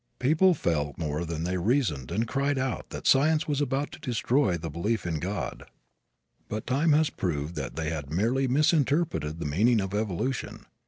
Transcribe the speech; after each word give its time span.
People 0.17 0.55
felt 0.55 0.97
more 0.97 1.25
than 1.25 1.43
they 1.43 1.59
reasoned 1.59 2.09
and 2.09 2.27
cried 2.27 2.57
out 2.57 2.89
that 2.89 3.05
science 3.05 3.47
was 3.47 3.61
about 3.61 3.91
to 3.91 3.99
destroy 3.99 4.57
the 4.57 4.71
belief 4.71 5.05
in 5.05 5.19
God. 5.19 5.65
But 6.49 6.65
time 6.65 6.93
has 6.93 7.11
proved 7.11 7.53
that 7.57 7.75
they 7.75 7.91
had 7.91 8.11
merely 8.11 8.47
misinterpreted 8.47 9.37
the 9.37 9.45
meaning 9.45 9.79
of 9.79 9.93
evolution. 9.93 10.65